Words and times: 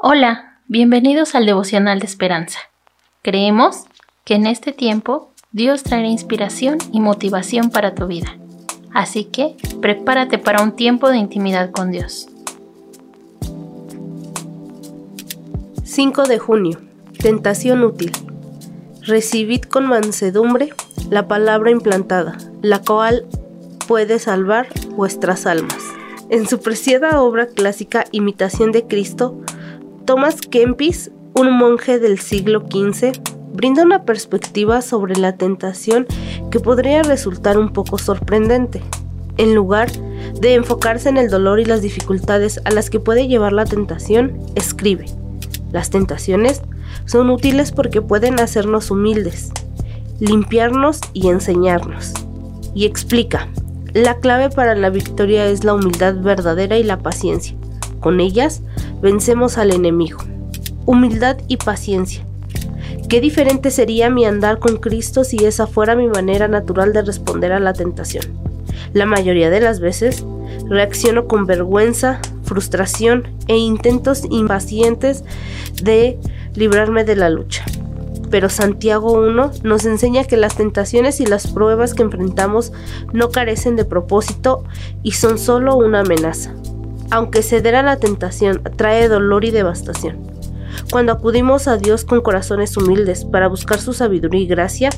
Hola, 0.00 0.60
bienvenidos 0.68 1.34
al 1.34 1.44
devocional 1.44 1.98
de 1.98 2.06
esperanza. 2.06 2.60
Creemos 3.22 3.82
que 4.24 4.36
en 4.36 4.46
este 4.46 4.72
tiempo 4.72 5.32
Dios 5.50 5.82
traerá 5.82 6.06
inspiración 6.06 6.78
y 6.92 7.00
motivación 7.00 7.70
para 7.70 7.96
tu 7.96 8.06
vida. 8.06 8.38
Así 8.94 9.24
que 9.24 9.56
prepárate 9.82 10.38
para 10.38 10.62
un 10.62 10.76
tiempo 10.76 11.08
de 11.08 11.16
intimidad 11.16 11.72
con 11.72 11.90
Dios. 11.90 12.28
5 15.82 16.28
de 16.28 16.38
junio. 16.38 16.78
Tentación 17.18 17.82
útil. 17.82 18.12
Recibid 19.02 19.62
con 19.62 19.88
mansedumbre 19.88 20.68
la 21.10 21.26
palabra 21.26 21.72
implantada, 21.72 22.38
la 22.62 22.80
cual 22.82 23.26
puede 23.88 24.20
salvar 24.20 24.68
vuestras 24.90 25.44
almas. 25.44 25.82
En 26.30 26.46
su 26.46 26.60
preciada 26.60 27.20
obra 27.20 27.48
clásica 27.48 28.04
Imitación 28.12 28.70
de 28.70 28.86
Cristo, 28.86 29.42
Thomas 30.08 30.40
Kempis, 30.40 31.10
un 31.34 31.52
monje 31.52 31.98
del 31.98 32.18
siglo 32.18 32.60
XV, 32.60 33.12
brinda 33.52 33.82
una 33.82 34.06
perspectiva 34.06 34.80
sobre 34.80 35.16
la 35.16 35.36
tentación 35.36 36.06
que 36.50 36.60
podría 36.60 37.02
resultar 37.02 37.58
un 37.58 37.74
poco 37.74 37.98
sorprendente. 37.98 38.80
En 39.36 39.54
lugar 39.54 39.92
de 40.40 40.54
enfocarse 40.54 41.10
en 41.10 41.18
el 41.18 41.28
dolor 41.28 41.60
y 41.60 41.66
las 41.66 41.82
dificultades 41.82 42.58
a 42.64 42.70
las 42.70 42.88
que 42.88 43.00
puede 43.00 43.28
llevar 43.28 43.52
la 43.52 43.66
tentación, 43.66 44.40
escribe, 44.54 45.04
las 45.72 45.90
tentaciones 45.90 46.62
son 47.04 47.28
útiles 47.28 47.70
porque 47.70 48.00
pueden 48.00 48.40
hacernos 48.40 48.90
humildes, 48.90 49.52
limpiarnos 50.20 51.00
y 51.12 51.28
enseñarnos. 51.28 52.14
Y 52.74 52.86
explica, 52.86 53.48
la 53.92 54.20
clave 54.20 54.48
para 54.48 54.74
la 54.74 54.88
victoria 54.88 55.44
es 55.44 55.64
la 55.64 55.74
humildad 55.74 56.14
verdadera 56.22 56.78
y 56.78 56.82
la 56.82 57.00
paciencia. 57.00 57.58
Con 58.00 58.20
ellas 58.20 58.62
vencemos 59.00 59.58
al 59.58 59.72
enemigo. 59.72 60.18
Humildad 60.86 61.38
y 61.48 61.56
paciencia. 61.56 62.24
Qué 63.08 63.20
diferente 63.20 63.70
sería 63.70 64.10
mi 64.10 64.26
andar 64.26 64.58
con 64.58 64.76
Cristo 64.76 65.24
si 65.24 65.44
esa 65.44 65.66
fuera 65.66 65.96
mi 65.96 66.08
manera 66.08 66.46
natural 66.48 66.92
de 66.92 67.02
responder 67.02 67.52
a 67.52 67.60
la 67.60 67.72
tentación. 67.72 68.24
La 68.92 69.06
mayoría 69.06 69.50
de 69.50 69.60
las 69.60 69.80
veces 69.80 70.24
reacciono 70.68 71.26
con 71.26 71.46
vergüenza, 71.46 72.20
frustración 72.42 73.28
e 73.46 73.56
intentos 73.56 74.24
impacientes 74.30 75.24
de 75.82 76.18
librarme 76.54 77.04
de 77.04 77.16
la 77.16 77.30
lucha. 77.30 77.64
Pero 78.30 78.50
Santiago 78.50 79.12
1 79.12 79.52
nos 79.62 79.86
enseña 79.86 80.24
que 80.24 80.36
las 80.36 80.56
tentaciones 80.56 81.20
y 81.20 81.26
las 81.26 81.46
pruebas 81.46 81.94
que 81.94 82.02
enfrentamos 82.02 82.72
no 83.14 83.30
carecen 83.30 83.76
de 83.76 83.86
propósito 83.86 84.64
y 85.02 85.12
son 85.12 85.38
solo 85.38 85.76
una 85.76 86.00
amenaza 86.00 86.54
aunque 87.10 87.42
ceder 87.42 87.74
a 87.74 87.82
la 87.82 87.98
tentación 87.98 88.62
trae 88.76 89.08
dolor 89.08 89.44
y 89.44 89.50
devastación. 89.50 90.38
Cuando 90.90 91.12
acudimos 91.12 91.68
a 91.68 91.76
Dios 91.76 92.04
con 92.04 92.20
corazones 92.20 92.76
humildes 92.76 93.24
para 93.24 93.48
buscar 93.48 93.78
su 93.80 93.92
sabiduría 93.92 94.40
y 94.40 94.46
gracia, 94.46 94.90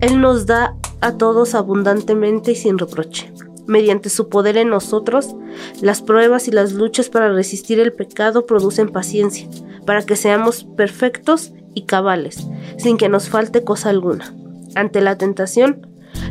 Él 0.00 0.20
nos 0.20 0.46
da 0.46 0.76
a 1.00 1.16
todos 1.16 1.54
abundantemente 1.54 2.52
y 2.52 2.56
sin 2.56 2.78
reproche. 2.78 3.32
Mediante 3.66 4.10
su 4.10 4.28
poder 4.28 4.56
en 4.58 4.68
nosotros, 4.68 5.34
las 5.80 6.02
pruebas 6.02 6.48
y 6.48 6.50
las 6.50 6.72
luchas 6.72 7.08
para 7.08 7.32
resistir 7.32 7.80
el 7.80 7.92
pecado 7.92 8.46
producen 8.46 8.90
paciencia, 8.90 9.48
para 9.86 10.02
que 10.02 10.16
seamos 10.16 10.64
perfectos 10.64 11.52
y 11.74 11.82
cabales, 11.82 12.46
sin 12.76 12.96
que 12.96 13.08
nos 13.08 13.28
falte 13.28 13.64
cosa 13.64 13.90
alguna. 13.90 14.34
Ante 14.74 15.00
la 15.00 15.16
tentación, 15.16 15.86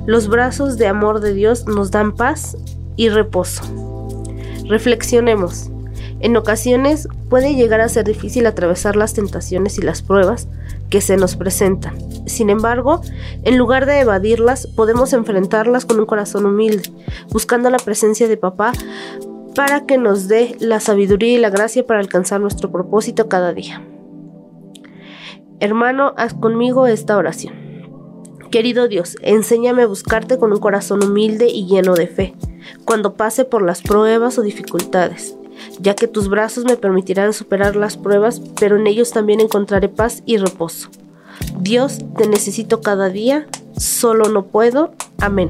los 0.06 0.28
brazos 0.28 0.78
de 0.78 0.88
amor 0.88 1.20
de 1.20 1.34
Dios 1.34 1.66
nos 1.66 1.92
dan 1.92 2.16
paz 2.16 2.58
y 2.96 3.10
reposo. 3.10 3.93
Reflexionemos. 4.68 5.70
En 6.20 6.38
ocasiones 6.38 7.10
puede 7.30 7.54
llegar 7.54 7.82
a 7.82 7.90
ser 7.90 8.06
difícil 8.06 8.48
atravesar 8.48 8.96
las 8.96 9.14
tentaciones 9.14 9.78
y 9.78 9.82
las 9.82 10.02
pruebas 10.02 10.48
que 10.90 11.02
se 11.02 11.18
nos 11.18 11.36
presentan. 11.36 11.98
Sin 12.28 12.50
embargo, 12.50 13.02
en 13.44 13.58
lugar 13.58 13.86
de 13.86 14.00
evadirlas, 14.00 14.68
podemos 14.68 15.12
enfrentarlas 15.12 15.86
con 15.86 16.00
un 16.00 16.06
corazón 16.06 16.46
humilde, 16.46 16.90
buscando 17.32 17.70
la 17.70 17.78
presencia 17.78 18.30
de 18.30 18.38
papá 18.38 18.72
para 19.54 19.86
que 19.86 19.98
nos 19.98 20.30
dé 20.30 20.56
la 20.60 20.80
sabiduría 20.80 21.34
y 21.34 21.42
la 21.42 21.50
gracia 21.50 21.86
para 21.86 22.00
alcanzar 22.00 22.40
nuestro 22.40 22.72
propósito 22.72 23.28
cada 23.28 23.54
día. 23.54 23.82
Hermano, 25.60 26.14
haz 26.16 26.34
conmigo 26.34 26.88
esta 26.88 27.18
oración. 27.18 27.54
Querido 28.50 28.88
Dios, 28.88 29.18
enséñame 29.22 29.84
a 29.84 29.88
buscarte 29.88 30.38
con 30.38 30.54
un 30.54 30.60
corazón 30.60 31.04
humilde 31.04 31.48
y 31.50 31.68
lleno 31.68 31.96
de 31.96 32.08
fe 32.08 32.34
cuando 32.86 33.14
pase 33.14 33.46
por 33.46 33.62
las 33.62 33.82
pruebas 33.82 34.38
o 34.38 34.42
dificultades, 34.42 35.36
ya 35.80 35.96
que 35.96 36.08
tus 36.08 36.30
brazos 36.30 36.66
me 36.66 36.78
permitirán 36.78 37.34
superar 37.34 37.76
las 37.76 37.98
pruebas, 37.98 38.42
pero 38.60 38.78
en 38.78 38.88
ellos 38.88 39.12
también 39.12 39.40
encontraré 39.40 39.90
paz 39.90 40.24
y 40.26 40.38
reposo. 40.38 40.90
Dios, 41.60 42.00
te 42.18 42.28
necesito 42.28 42.82
cada 42.82 43.10
día, 43.10 43.48
solo 43.78 44.30
no 44.30 44.46
puedo. 44.46 44.92
Amén. 45.20 45.50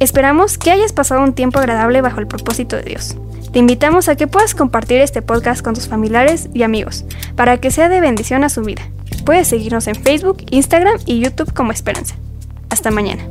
Esperamos 0.00 0.58
que 0.58 0.70
hayas 0.70 0.92
pasado 0.92 1.22
un 1.22 1.32
tiempo 1.32 1.58
agradable 1.58 2.00
bajo 2.00 2.20
el 2.20 2.26
propósito 2.26 2.76
de 2.76 2.82
Dios. 2.82 3.16
Te 3.52 3.58
invitamos 3.58 4.08
a 4.08 4.16
que 4.16 4.26
puedas 4.26 4.54
compartir 4.54 5.00
este 5.00 5.22
podcast 5.22 5.62
con 5.62 5.74
tus 5.74 5.86
familiares 5.86 6.48
y 6.54 6.62
amigos, 6.62 7.04
para 7.36 7.58
que 7.58 7.70
sea 7.70 7.88
de 7.88 8.00
bendición 8.00 8.44
a 8.44 8.48
su 8.48 8.62
vida. 8.62 8.82
Puedes 9.24 9.48
seguirnos 9.48 9.86
en 9.86 9.94
Facebook, 9.94 10.38
Instagram 10.50 10.98
y 11.06 11.20
YouTube 11.20 11.52
como 11.52 11.70
Esperanza. 11.70 12.16
Hasta 12.70 12.90
mañana. 12.90 13.22